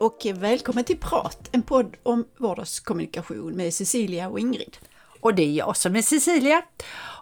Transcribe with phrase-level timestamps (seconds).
[0.00, 4.76] och välkommen till Prat, en podd om vardagskommunikation med Cecilia och Ingrid.
[5.20, 6.62] Och det är jag som är Cecilia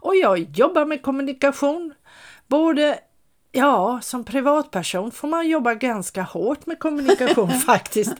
[0.02, 1.95] och jag jobbar med kommunikation.
[2.46, 2.98] Både,
[3.52, 8.14] ja, som privatperson får man jobba ganska hårt med kommunikation faktiskt.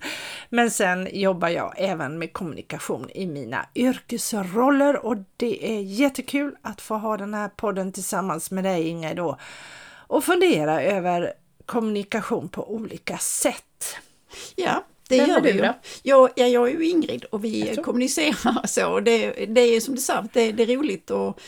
[0.49, 6.81] Men sen jobbar jag även med kommunikation i mina yrkesroller och det är jättekul att
[6.81, 9.39] få ha den här podden tillsammans med dig Ingrid då
[10.07, 11.33] och fundera över
[11.67, 13.63] kommunikation på olika sätt.
[14.57, 15.73] Ja, det Vem gör vi ju.
[16.03, 19.01] Jag, ja, jag är ju Ingrid och vi kommunicerar så.
[19.01, 21.41] Det, det är som du sa, det, det är roligt att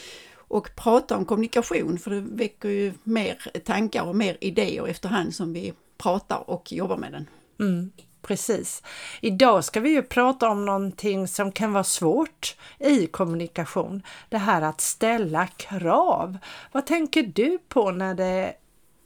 [0.49, 5.53] och prata om kommunikation för det väcker ju mer tankar och mer idéer efterhand som
[5.53, 7.29] vi pratar och jobbar med den.
[7.61, 8.83] Mm, precis.
[9.21, 14.03] Idag ska vi ju prata om någonting som kan vara svårt i kommunikation.
[14.29, 16.39] Det här att ställa krav.
[16.73, 18.55] Vad tänker du på när det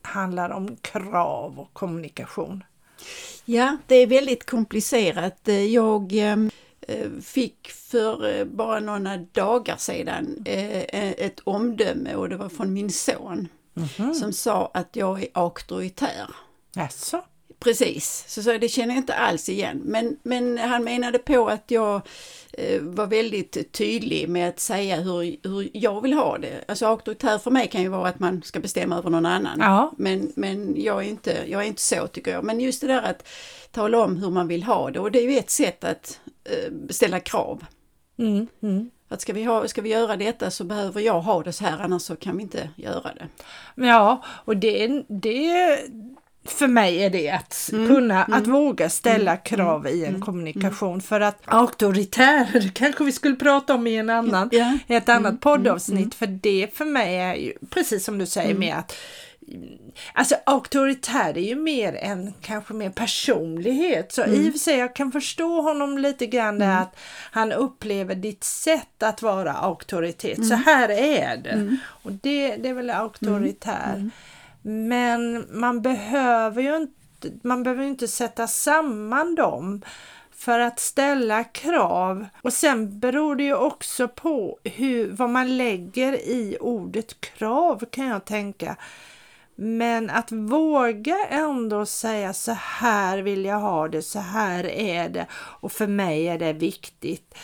[0.03, 2.65] handlar om krav och kommunikation?
[3.45, 5.49] Ja, det är väldigt komplicerat.
[5.71, 6.37] Jag eh,
[7.23, 12.91] fick för eh, bara några dagar sedan eh, ett omdöme och det var från min
[12.91, 14.13] son mm -hmm.
[14.13, 16.27] som sa att jag är auktoritär.
[16.75, 17.25] Jaså?
[17.59, 19.83] Precis, så, så det känner jag inte alls igen.
[19.85, 22.03] Men, men han menade på att jag eh,
[22.81, 26.65] var väldigt tydlig med att säga hur, hur jag vill ha det.
[26.69, 29.59] Alltså auktoritär för mig kan ju vara att man ska bestämma över någon annan.
[29.61, 29.93] Ja.
[29.97, 32.45] Men, men jag, är inte, jag är inte så tycker jag.
[32.45, 33.29] Men just det där att
[33.71, 36.73] tala om hur man vill ha det och det är ju ett sätt att eh,
[36.91, 37.65] ställa krav.
[38.19, 38.91] Mm, mm.
[39.09, 41.79] Att ska vi, ha, ska vi göra detta så behöver jag ha det så här
[41.79, 43.29] annars så kan vi inte göra det.
[43.87, 45.79] Ja, och det, det
[46.45, 50.09] för mig är det att mm, kunna, mm, att våga ställa mm, krav i en
[50.09, 54.51] mm, kommunikation för att auktoritär kanske vi skulle prata om i en annan,
[54.87, 58.79] i ett annat poddavsnitt för det för mig är ju precis som du säger med
[58.79, 58.97] att
[60.13, 64.41] Alltså auktoritär är ju mer en kanske mer personlighet så mm.
[64.41, 66.79] i och för sig jag kan förstå honom lite grann mm.
[66.79, 66.97] att
[67.31, 70.39] han upplever ditt sätt att vara auktoritet.
[70.39, 70.49] Mm.
[70.49, 71.77] Så här är det mm.
[71.87, 74.11] och det, det är väl auktoritär.
[74.63, 79.83] Men man behöver ju inte, man behöver inte sätta samman dem
[80.31, 82.27] för att ställa krav.
[82.43, 88.07] Och sen beror det ju också på hur, vad man lägger i ordet krav kan
[88.07, 88.77] jag tänka.
[89.55, 95.27] Men att våga ändå säga så här vill jag ha det, så här är det
[95.33, 97.35] och för mig är det viktigt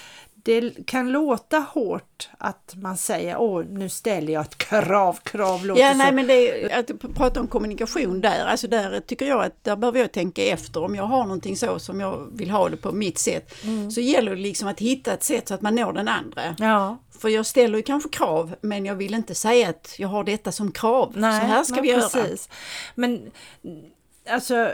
[0.48, 5.82] det kan låta hårt att man säger åh nu ställer jag ett krav, krav låter
[5.82, 5.98] Ja, så.
[5.98, 9.76] nej men det är, att prata om kommunikation där, alltså där tycker jag att där
[9.76, 12.92] behöver jag tänka efter om jag har någonting så som jag vill ha det på
[12.92, 13.64] mitt sätt.
[13.64, 13.90] Mm.
[13.90, 16.56] Så gäller det liksom att hitta ett sätt så att man når den andra.
[16.58, 16.98] Ja.
[17.18, 20.52] För jag ställer ju kanske krav men jag vill inte säga att jag har detta
[20.52, 21.12] som krav.
[21.16, 22.14] Nej, så här ska vi precis.
[22.14, 22.36] göra.
[22.94, 23.30] Men
[24.30, 24.72] alltså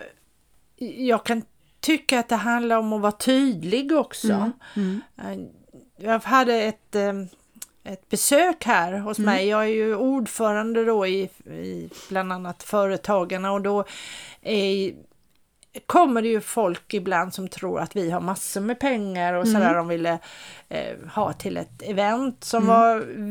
[0.79, 1.43] jag kan
[1.81, 4.53] tycka att det handlar om att vara tydlig också.
[4.77, 5.01] Mm.
[5.17, 5.49] Mm
[5.97, 7.29] jag hade ett, ehm,
[7.85, 9.35] ett besök här hos mm.
[9.35, 9.49] mig.
[9.49, 13.85] Jag är ju ordförande då i, i bland annat Företagarna och då
[14.43, 14.95] är,
[15.87, 19.55] kommer det ju folk ibland som tror att vi har massor med pengar och mm.
[19.55, 20.19] sådär de ville
[20.69, 22.77] eh, ha till ett event som mm.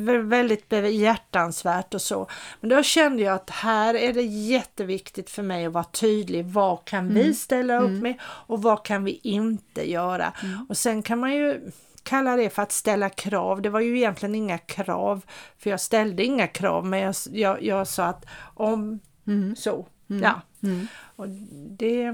[0.05, 2.27] var väldigt hjärtansvärt och så.
[2.59, 6.45] Men då kände jag att här är det jätteviktigt för mig att vara tydlig.
[6.45, 7.13] Vad kan mm.
[7.13, 7.99] vi ställa upp mm.
[7.99, 10.33] med och vad kan vi inte göra?
[10.43, 10.65] Mm.
[10.69, 11.71] Och sen kan man ju
[12.03, 13.61] kalla det för att ställa krav.
[13.61, 15.25] Det var ju egentligen inga krav,
[15.57, 18.25] för jag ställde inga krav, men jag, jag, jag sa att
[18.55, 19.55] om mm.
[19.55, 20.23] så, mm.
[20.23, 20.41] ja.
[20.63, 20.87] Mm.
[21.15, 21.29] Och
[21.69, 22.13] det,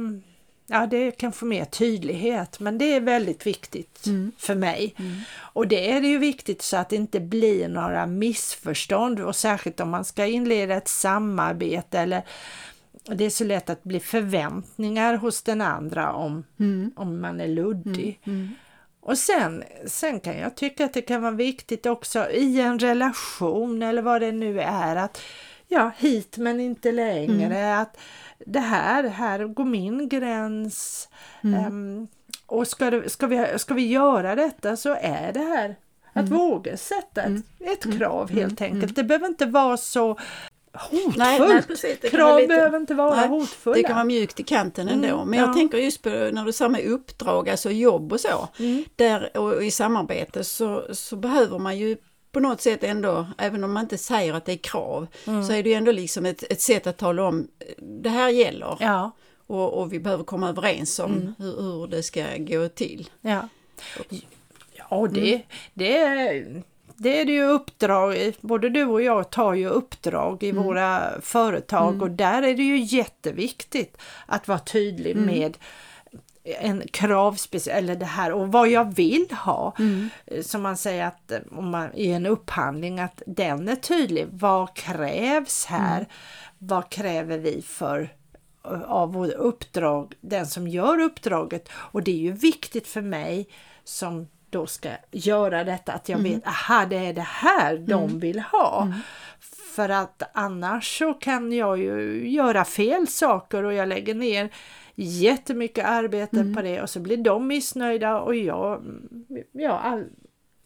[0.68, 4.32] ja, det är kanske mer tydlighet, men det är väldigt viktigt mm.
[4.38, 4.96] för mig.
[4.98, 5.22] Mm.
[5.38, 9.80] Och det är det ju viktigt så att det inte blir några missförstånd och särskilt
[9.80, 12.24] om man ska inleda ett samarbete eller
[13.16, 16.92] det är så lätt att bli förväntningar hos den andra om, mm.
[16.96, 18.20] om man är luddig.
[19.10, 23.84] Och sen, sen kan jag tycka att det kan vara viktigt också i en relation
[23.84, 25.22] eller vad det nu är att
[25.68, 27.58] ja, hit men inte längre.
[27.58, 27.82] Mm.
[27.82, 27.98] Att
[28.46, 31.10] det här, här går min gräns.
[31.44, 31.66] Mm.
[31.66, 32.08] Um,
[32.46, 35.76] och ska, det, ska, vi, ska vi göra detta så är det här
[36.14, 36.38] att mm.
[36.38, 37.44] våga sätta ett, mm.
[37.60, 37.98] ett mm.
[37.98, 38.74] krav helt mm.
[38.74, 38.96] enkelt.
[38.96, 40.18] Det behöver inte vara så
[40.80, 41.18] hotfullt.
[41.18, 43.76] Nej, nej, precis, Krav lite, behöver inte vara nej, hotfulla.
[43.76, 45.08] Det kan vara mjukt i kanten ändå.
[45.08, 45.54] Mm, Men jag ja.
[45.54, 48.50] tänker just på när du sa med uppdrag, alltså jobb och så.
[48.60, 48.84] Mm.
[48.96, 51.98] Där, och i samarbete så, så behöver man ju
[52.32, 55.44] på något sätt ändå, även om man inte säger att det är krav, mm.
[55.44, 57.48] så är det ju ändå liksom ett, ett sätt att tala om
[57.78, 58.78] det här gäller.
[58.80, 59.12] Ja.
[59.48, 61.34] Och, och vi behöver komma överens om mm.
[61.38, 63.10] hur, hur, det ska gå till.
[63.22, 63.48] Ja,
[64.74, 65.42] ja det, mm.
[65.74, 66.64] det
[67.00, 70.64] det är det ju uppdrag, både du och jag tar ju uppdrag i mm.
[70.64, 72.02] våra företag mm.
[72.02, 75.26] och där är det ju jätteviktigt att vara tydlig mm.
[75.26, 75.58] med
[76.44, 79.76] en kravspecifikation, eller det här och vad jag vill ha.
[79.80, 80.10] Mm.
[80.42, 84.28] Som man säger att om man, i en upphandling att den är tydlig.
[84.32, 85.98] Vad krävs här?
[85.98, 86.10] Mm.
[86.58, 88.10] Vad kräver vi för
[88.86, 93.48] av uppdrag, den som gör uppdraget och det är ju viktigt för mig
[93.84, 96.32] som då ska göra detta att jag mm.
[96.32, 97.86] vet, aha det är det här mm.
[97.86, 98.84] de vill ha.
[98.84, 99.00] Mm.
[99.76, 104.50] För att annars så kan jag ju göra fel saker och jag lägger ner
[104.96, 106.56] jättemycket arbete mm.
[106.56, 108.84] på det och så blir de missnöjda och jag,
[109.52, 110.06] ja, all,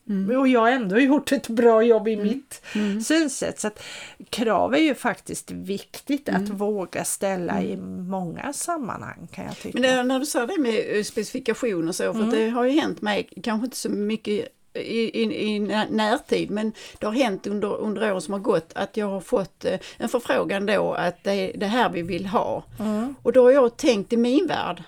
[0.10, 0.40] Mm.
[0.40, 2.28] Och jag har ändå gjort ett bra jobb i mm.
[2.28, 3.02] mitt mm.
[3.02, 3.60] synsätt.
[3.60, 3.84] Så att
[4.30, 6.58] krav är ju faktiskt viktigt att mm.
[6.58, 8.10] våga ställa i mm.
[8.10, 9.80] många sammanhang kan jag tycka.
[9.80, 12.30] Men det, när du sa det med eh, specifikationer så, för mm.
[12.30, 15.60] det har ju hänt mig, kanske inte så mycket i, i, i
[15.90, 19.66] närtid, men det har hänt under, under åren som har gått att jag har fått
[19.66, 22.64] eh, en förfrågan då att det är det här vi vill ha.
[23.24, 24.84] Och då har jag tänkt i min värld,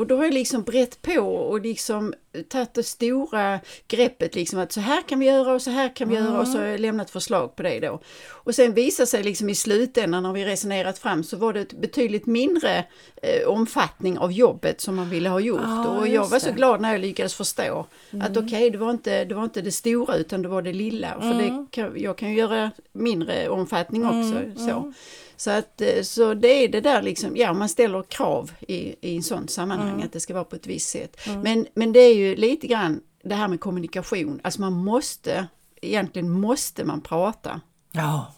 [0.00, 2.14] och då har jag liksom brett på och liksom
[2.48, 6.08] tagit det stora greppet liksom att så här kan vi göra och så här kan
[6.08, 6.28] vi mm.
[6.28, 8.00] göra och så har jag lämnat förslag på det då.
[8.28, 11.72] Och sen visar sig liksom i slutändan när vi resonerat fram så var det ett
[11.72, 12.84] betydligt mindre
[13.22, 15.60] eh, omfattning av jobbet som man ville ha gjort.
[15.64, 18.26] Ah, och jag var så glad när jag lyckades förstå mm.
[18.26, 20.72] att okej okay, det, var inte, det var inte det stora utan det var det
[20.72, 21.14] lilla.
[21.14, 21.20] Mm.
[21.20, 24.38] För det kan, jag kan ju göra mindre omfattning också.
[24.38, 24.92] Mm, så.
[25.40, 29.16] Så, att, eh, så det är det där liksom, ja man ställer krav i, i
[29.16, 30.06] en sån sammanhang mm.
[30.06, 31.16] att det ska vara på ett visst sätt.
[31.26, 31.40] Mm.
[31.40, 35.46] Men, men det är ju lite grann det här med kommunikation, alltså man måste,
[35.82, 37.60] egentligen måste man prata.
[37.92, 38.34] Ja.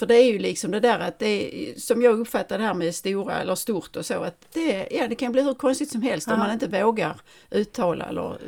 [0.00, 2.74] För det är ju liksom det där att det är, som jag uppfattar det här
[2.74, 6.02] med stora eller stort och så, att det, ja, det kan bli hur konstigt som
[6.02, 6.34] helst ja.
[6.34, 7.20] om man inte vågar
[7.50, 8.38] uttala eller,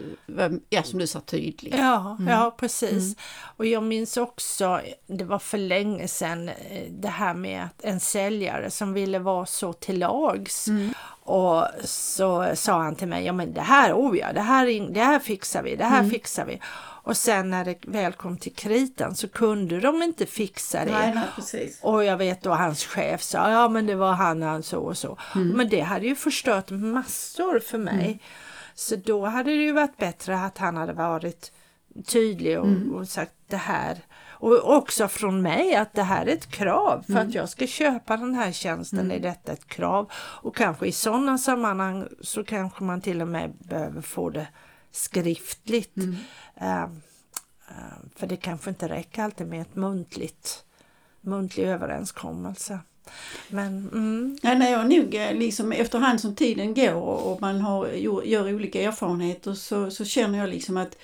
[0.68, 1.74] ja som du sa, tydligt.
[1.78, 2.32] Ja, mm.
[2.32, 2.90] ja precis.
[2.90, 3.14] Mm.
[3.56, 6.54] Och jag minns också, det var för länge sedan, eh,
[6.90, 10.94] det här med att en säljare som ville vara så till lags mm.
[11.22, 15.00] och så sa han till mig, ja men det här, oh ja, det här, det
[15.00, 16.10] här fixar vi, det här mm.
[16.10, 16.60] fixar vi.
[17.04, 20.92] Och sen när det väl kom till kritan så kunde de inte fixa det.
[20.92, 24.62] Nej, nej, och jag vet då hans chef sa, ja men det var han, han
[24.62, 25.18] så och så.
[25.34, 25.48] Mm.
[25.48, 28.04] Men det hade ju förstört massor för mig.
[28.04, 28.18] Mm.
[28.74, 31.52] Så då hade det ju varit bättre att han hade varit
[32.06, 32.94] tydlig och, mm.
[32.94, 33.98] och, sagt det här.
[34.24, 37.30] Och också från mig att det här är ett krav för att mm.
[37.30, 39.22] jag ska köpa den här tjänsten är mm.
[39.22, 40.10] detta ett krav.
[40.14, 44.46] Och kanske i sådana sammanhang så kanske man till och med behöver få det
[44.92, 45.96] skriftligt.
[45.96, 46.16] Mm.
[46.62, 46.84] Uh,
[47.70, 50.64] uh, för det kanske inte räcker alltid med ett muntligt,
[51.20, 52.78] muntlig överenskommelse.
[53.48, 54.38] Men, mm.
[54.42, 57.88] ja, nej, jag nog eh, liksom efterhand som tiden går och man har,
[58.24, 60.96] gör olika erfarenheter så, så känner jag liksom att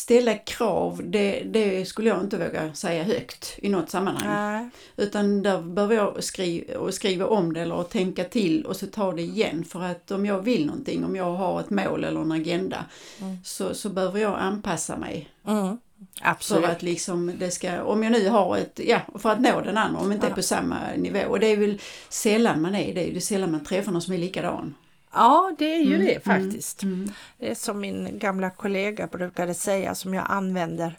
[0.00, 4.28] ställa krav, det, det, skulle jag inte våga säga högt i något sammanhang.
[4.28, 4.70] Nej.
[4.96, 9.22] Utan där behöver jag skriva, skriva om det eller tänka till och så ta det
[9.22, 9.64] igen.
[9.64, 12.84] För att om jag vill någonting, om jag har ett mål eller en agenda,
[13.20, 13.38] mm.
[13.44, 15.28] så, så behöver jag anpassa mig.
[15.46, 15.78] Mm.
[16.20, 16.64] Absolut.
[16.64, 19.78] För att liksom det ska, om jag nu har ett, ja, för att nå den
[19.78, 20.30] andra, om inte ja.
[20.30, 21.20] är på samma nivå.
[21.28, 24.14] Och det är väl sällan man är det, det är sällan man träffar någon som
[24.14, 24.74] är likadan.
[25.12, 26.82] Ja, det är ju mm, det faktiskt.
[26.82, 27.12] Mm, mm.
[27.38, 30.98] Det är som min gamla kollega brukade säga som jag använder,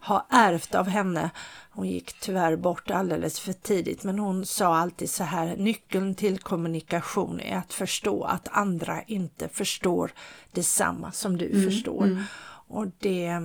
[0.00, 1.30] har ärvt av henne.
[1.70, 6.38] Hon gick tyvärr bort alldeles för tidigt men hon sa alltid så här, nyckeln till
[6.38, 10.12] kommunikation är att förstå att andra inte förstår
[10.52, 12.04] detsamma som du mm, förstår.
[12.04, 12.22] Mm.
[12.68, 13.38] Och det,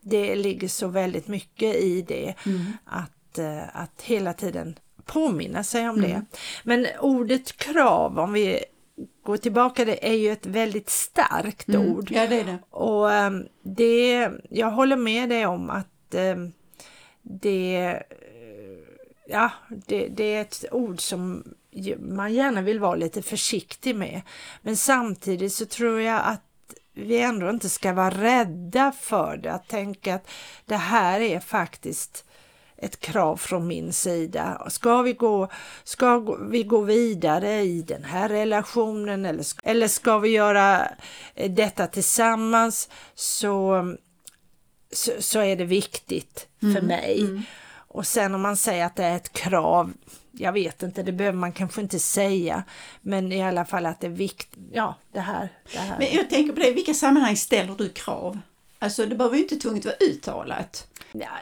[0.00, 2.64] det ligger så väldigt mycket i det mm.
[2.84, 6.24] att, eh, att hela tiden påminna sig om det.
[6.64, 8.64] Men ordet krav, om vi
[9.26, 11.92] gå tillbaka, det är ju ett väldigt starkt mm.
[11.92, 12.10] ord.
[12.10, 12.58] Ja, det är det.
[12.70, 16.52] Och um, det, jag håller med dig om att um,
[17.22, 18.02] det,
[19.26, 19.50] ja,
[19.86, 21.44] det, det är ett ord som
[21.98, 24.22] man gärna vill vara lite försiktig med.
[24.62, 26.42] Men samtidigt så tror jag att
[26.94, 30.28] vi ändå inte ska vara rädda för det, att tänka att
[30.64, 32.24] det här är faktiskt
[32.78, 34.66] ett krav från min sida.
[34.70, 35.48] Ska vi gå,
[35.84, 36.18] ska
[36.50, 40.88] vi gå vidare i den här relationen eller, eller ska vi göra
[41.34, 43.84] eh, detta tillsammans så,
[44.92, 46.86] så, så är det viktigt för mm.
[46.86, 47.20] mig.
[47.20, 47.42] Mm.
[47.88, 49.92] Och sen om man säger att det är ett krav,
[50.32, 52.64] jag vet inte, det behöver man kanske inte säga,
[53.00, 55.98] men i alla fall att det är viktigt, ja det här, det här.
[55.98, 58.38] Men jag tänker på det, i vilka sammanhang ställer du krav?
[58.78, 60.86] Alltså det behöver ju inte tungt vara uttalat.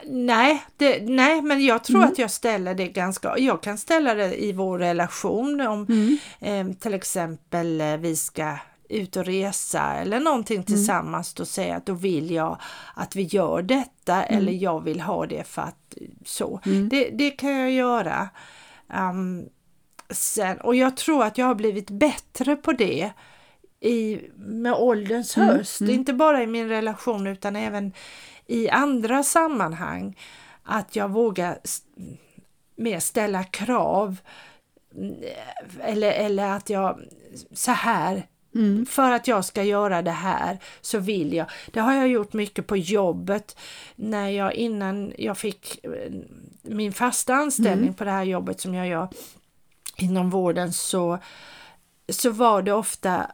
[0.07, 2.09] Nej, det, nej, men jag tror mm.
[2.09, 6.19] att jag ställer det ganska, jag kan ställa det i vår relation om mm.
[6.41, 8.57] eh, till exempel eh, vi ska
[8.89, 10.67] ut och resa eller någonting mm.
[10.67, 12.61] tillsammans då säger jag att då vill jag
[12.95, 14.39] att vi gör detta mm.
[14.39, 16.61] eller jag vill ha det för att så.
[16.67, 16.89] Mm.
[16.89, 18.29] Det, det kan jag göra.
[18.95, 19.49] Um,
[20.11, 23.13] sen, och jag tror att jag har blivit bättre på det
[23.81, 25.81] i, med ålderns Mm, höst.
[25.81, 27.93] Inte bara i min relation utan även
[28.47, 30.19] i andra sammanhang.
[30.63, 31.59] Att jag vågar
[32.77, 34.17] mer ställa krav.
[34.95, 35.15] Mm,
[35.81, 37.01] Eller, eller att jag,
[37.53, 38.87] så här, Mm.
[38.87, 41.47] för att jag ska göra det här så vill jag.
[41.73, 43.57] Det har jag gjort mycket på jobbet.
[43.97, 46.13] När jag innan jag fick eh,
[46.63, 49.09] min fasta anställning på det här jobbet som jag gör
[49.97, 51.19] inom vården så,
[52.09, 53.31] så var det ofta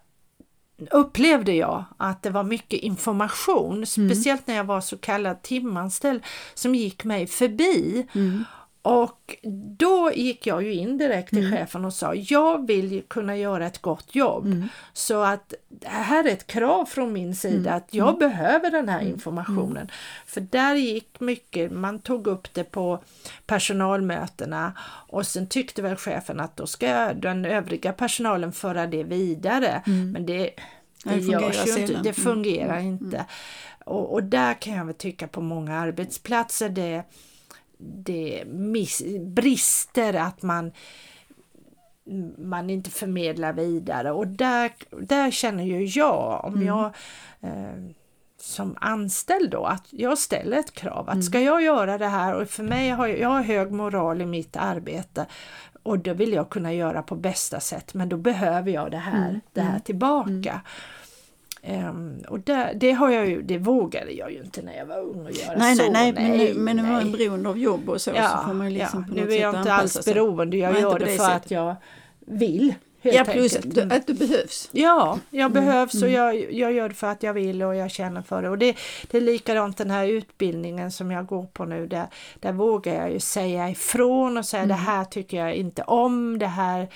[0.91, 6.23] upplevde jag att det var mycket information, speciellt när jag var så kallad timanställd,
[6.55, 8.07] som gick mig förbi.
[8.15, 8.45] Mm.
[8.83, 9.37] Och
[9.79, 13.83] då gick jag ju in direkt till chefen och sa jag vill kunna göra ett
[13.83, 14.63] gott jobb.
[14.93, 19.01] Så att det här är ett krav från min sida att jag behöver den här
[19.01, 19.91] informationen.
[20.27, 23.03] För där gick mycket, man tog upp det på
[23.47, 24.73] personalmötena
[25.09, 29.83] och sen tyckte väl chefen att då ska den övriga personalen föra det vidare.
[29.87, 30.51] Men det,
[31.05, 32.15] det, Det fungerar ju inte, det Mm.
[32.15, 33.25] fungerar inte.
[33.85, 37.03] Och, och där kan jag väl tycka på många arbetsplatser det,
[37.81, 40.73] det miss, brister att man
[42.39, 44.13] man inte förmedlar vidare.
[44.13, 46.85] Och där, där känner ju jag om jag
[47.41, 47.93] eh,
[48.41, 52.35] som anställd då att jag ställer ett krav att ska jag göra det här?
[52.35, 55.27] Och för mig har jag, jag har hög moral i mitt arbete.
[55.83, 57.95] Och det vill jag kunna göra på bästa sätt.
[57.95, 60.61] Men då behöver jag det här, det här tillbaka.
[61.63, 65.01] Ehm, och det, det har jag ju, det vågade jag ju inte när jag var
[65.01, 65.91] ung att göra Nej, så.
[65.91, 67.13] nej, nej, men, men när man är nej.
[67.13, 69.73] beroende av jobb och så, så får man ju liksom på nu är jag inte
[69.73, 70.15] alls sig.
[70.15, 71.77] beroende, jag Nej, gör det det för att jag
[72.21, 72.75] vill.
[73.03, 74.69] Helt Ja, plus att du, att du behövs.
[74.73, 78.23] Ja, jag behövs och jag, jag gör det för att jag vill och jag känner
[78.23, 78.49] för det.
[78.49, 78.77] Och det,
[79.11, 81.87] det är likadant den här utbildningen som jag går på nu.
[81.87, 82.07] Där,
[82.41, 86.47] där vågar jag ju säga ifrån och säga det här tycker jag inte om, det
[86.47, 86.89] här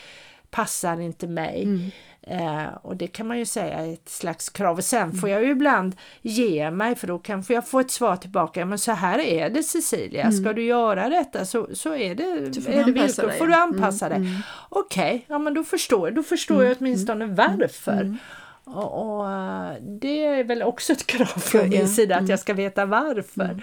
[0.50, 1.92] passar inte mig.
[2.26, 4.76] Eh, och det kan man ju säga är ett slags krav.
[4.76, 8.16] Och sen får jag ju ibland ge mig för då kanske jag får ett svar
[8.16, 8.64] tillbaka.
[8.64, 12.72] Men så här är det Cecilia, ska du göra detta så, så är det, får
[12.72, 13.26] är det villkor.
[13.26, 14.20] dig, får du anpassa dig.
[14.68, 16.10] Okej, ja men då förstår.
[16.10, 18.16] Då förstår jag åtminstone varför.
[18.64, 22.30] Och, och eh, det är väl också ett krav från min sida att mm.
[22.30, 23.62] jag ska veta varför.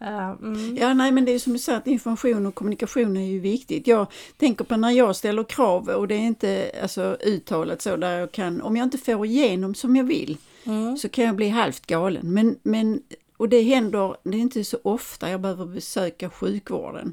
[0.00, 0.76] Mm.
[0.76, 3.86] Ja, nej, men det är som du säger att information och kommunikation är ju viktigt.
[3.86, 8.18] Jag tänker på när jag ställer krav och det är inte alltså, uttalat så där
[8.18, 10.36] jag kan, om jag inte får igenom som jag vill
[10.98, 12.34] så kan jag bli halvt galen.
[12.34, 13.02] Men, men,
[13.36, 17.12] och det händer, det är inte så ofta jag behöver besöka sjukvården.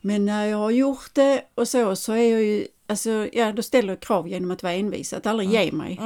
[0.00, 3.62] Men när jag har gjort det och så, så är jag ju, alltså, ja då
[3.62, 5.98] ställer jag krav genom att vara envis, att aldrig ge mig.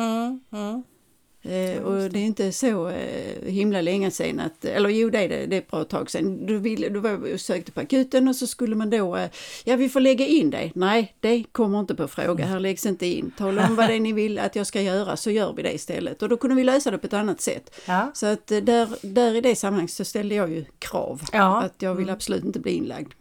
[1.46, 1.78] Mm, mm.
[1.78, 5.28] Eh, och det är inte så eh, himla länge sedan att, eller jo det är
[5.28, 6.46] det, det är ett bra tag sedan.
[6.46, 9.30] Då, ville, då var sökte på akuten och så skulle man då, eh,
[9.64, 10.72] ja vi får lägga in dig.
[10.74, 13.32] Nej, det kommer inte på fråga, här läggs inte in.
[13.38, 15.72] Tala om vad det är ni vill att jag ska göra så gör vi det
[15.72, 16.22] istället.
[16.22, 17.80] Och då kunde vi lösa det på ett annat sätt.
[17.86, 18.10] Ja.
[18.14, 21.22] Så att eh, där, där i det sammanhanget så ställde jag ju krav.
[21.32, 21.62] Ja.
[21.62, 23.12] Att jag vill absolut inte bli inlagd.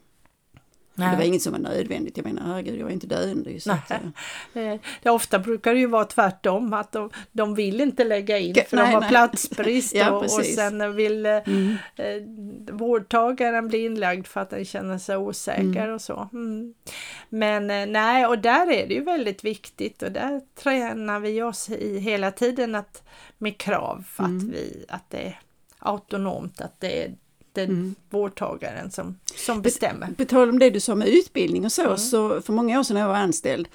[0.96, 1.28] Det var Nej.
[1.28, 3.60] inget som var nödvändigt, jag menar herregud jag är inte döende.
[3.60, 4.00] Så att, Nej.
[4.54, 8.38] eh, Eh, Det ofta brukar det ju vara tvärtom att de, de vill inte lägga
[8.38, 9.10] in för nej, de har nej.
[9.10, 11.78] platsbrist Ja, och, och sen vill eh, mm.
[11.96, 16.30] eh, vårdtagaren bli inlagd för att den känner sig osäker och så.
[16.34, 16.74] Mm.
[17.30, 22.00] Men nej, och där är det ju väldigt viktigt och där tränar vi oss i
[22.00, 23.04] hela tiden att,
[23.38, 25.40] med krav för att, vi, att det är
[25.80, 27.16] autonomt, att det är
[27.56, 30.08] den vårdtagaren som, som bestämmer.
[30.18, 31.98] På tal om det du sa med utbildning och så, Mm.
[31.98, 33.68] så för många år sedan när jag var anställd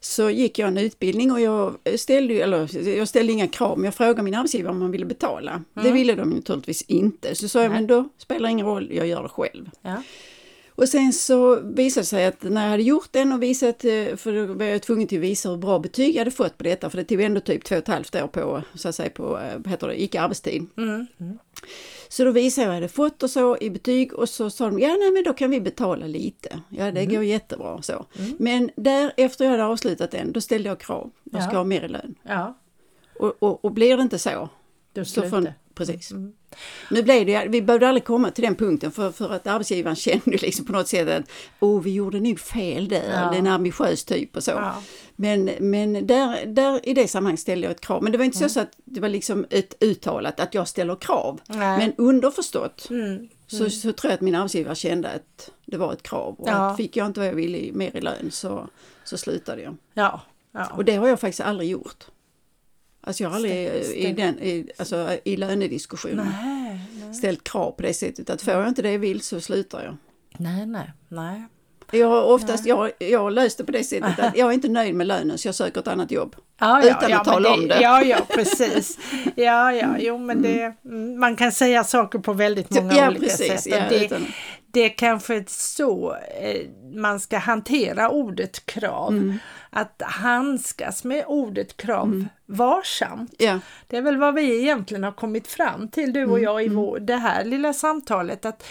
[0.00, 3.94] så gick jag en utbildning och jag ställde, eller, jag ställde inga krav men jag
[3.94, 5.62] frågade min arbetsgivare om man ville betala.
[5.82, 7.34] Det ville de naturligtvis inte.
[7.34, 7.72] Så sa jag, Mm.
[7.86, 7.86] Nej.
[7.96, 9.70] men då spelar det ingen roll, jag gör det själv.
[9.82, 10.02] Ja.
[10.78, 14.16] Och sen så visade det sig att när jag hade gjort den och visat, eh,
[14.16, 16.64] för då var jag tvungen till att visa hur bra betyg jag hade fått på
[16.64, 19.10] detta, för det tog ändå typ två och ett halvt år på, så att säga,
[19.10, 20.66] på, eh, heter det, icke-arbetstid.
[20.76, 21.06] Mm.
[21.20, 21.38] Mm.
[22.08, 24.66] Så då visade jag vad jag hade fått och så i betyg och så sa
[24.66, 26.60] de, ja nej men då kan vi betala lite.
[26.68, 28.06] Ja det går jättebra så.
[28.38, 31.10] Men där efter jag hade avslutat den, då ställde jag krav.
[31.24, 31.56] Jag ska Ja.
[31.58, 32.14] ha mer i lön.
[32.22, 32.58] ja,
[33.18, 34.48] Och, och, och blir det inte så,
[34.92, 35.28] då så slutar.
[35.30, 36.10] får, precis.
[36.10, 36.32] Mm.
[36.90, 40.30] Nu blev det, vi behövde aldrig komma till den punkten för, för att arbetsgivaren kände
[40.36, 43.30] liksom på något sätt att oh, vi gjorde nog fel där, Ja.
[43.30, 44.50] det är en ambitiös typ och så.
[44.50, 44.82] Ja.
[45.16, 48.02] Men, men där, där i det sammanhanget ställde jag ett krav.
[48.02, 48.48] Men det var inte Mm.
[48.50, 51.40] så att det var liksom ett uttalat att jag ställer krav.
[51.46, 51.78] Nej.
[51.78, 53.28] Men underförstått Mm.
[53.46, 56.34] så, så tror jag att min arbetsgivare kände att det var ett krav.
[56.38, 56.52] Och Ja.
[56.70, 58.68] att fick jag inte vad jag ville i- mer i lön så,
[59.04, 59.76] så slutade jag.
[59.94, 60.20] Ja.
[60.52, 60.66] Ja.
[60.76, 62.06] Och det har jag faktiskt aldrig gjort.
[63.08, 67.14] Alltså jag har aldrig Stäm- i, den, i, alltså, i lönediskussioner Nej, nej.
[67.14, 68.30] ställt krav på det sättet.
[68.30, 69.96] Att får jag inte det jag vill så slutar jag.
[70.38, 71.42] nej, nej, nej.
[71.92, 74.68] Jag har oftast jag, jag har löst det på det sättet att jag är inte
[74.68, 76.36] nöjd med lönen så jag söker ett annat jobb.
[76.58, 77.80] Ja, utan ja, att tala det, om det.
[77.80, 78.98] Ja, ja, precis.
[79.36, 80.74] Ja, ja, jo, men det,
[81.18, 83.66] man kan säga saker på väldigt många ja, olika precis, sätt.
[83.66, 84.26] Ja, det, utan,
[84.66, 86.60] det är kanske så eh,
[86.94, 89.12] man ska hantera ordet krav.
[89.12, 89.38] Mm.
[89.70, 93.34] Att handskas med ordet krav varsamt.
[93.38, 96.64] ja, Det är väl vad vi egentligen har kommit fram till du Mm, och jag
[96.64, 98.44] i vår, det här lilla samtalet.
[98.44, 98.66] Att,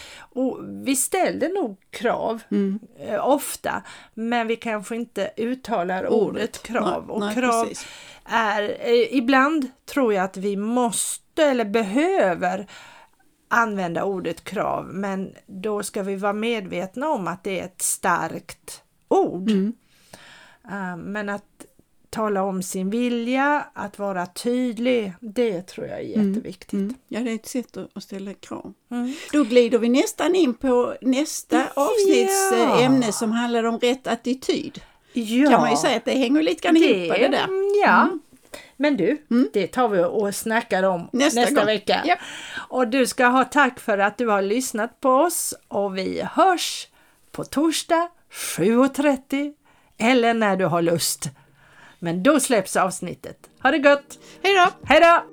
[0.86, 2.80] vi ställer nog krav Mm.
[3.00, 7.04] eh, ofta men vi kanske inte uttalar ordet, krav.
[7.08, 7.77] Nej, och nej, krav precis.
[8.26, 12.68] Är, eh, ibland tror jag att vi måste eller behöver
[13.50, 18.84] använda ordet krav men då ska vi vara medvetna om att det är ett starkt
[19.08, 19.50] ord.
[19.50, 19.74] Mm.
[20.72, 21.44] Eh, men att
[22.10, 26.74] tala om sin vilja, att vara tydlig, det tror jag är jätteviktigt.
[26.74, 26.96] Mm.
[27.08, 28.74] Ja, det är ett sätt att ställa krav.
[28.92, 29.14] Mm.
[29.32, 32.82] Då glider vi nästan in på nästa avsnitts Ja.
[32.82, 34.82] eh, som handlar om rätt attityd.
[35.14, 37.44] Ja, Kan man ju säga att det hänger lite grann ihop det där.
[37.44, 38.10] mm, Ja.
[38.78, 39.18] Men du,
[39.54, 42.02] det tar vi och snackar om Nästa nästa, vecka.
[42.06, 42.20] Japp.
[42.70, 46.88] Och du ska ha tack för att du har lyssnat på oss och vi hörs
[47.32, 49.54] på torsdag 7.30
[49.98, 51.30] eller när du har lust.
[52.00, 53.38] Men då släpps avsnittet.
[53.64, 54.20] Ha det gott!
[54.44, 54.68] Hej då!
[54.88, 55.24] Hej då!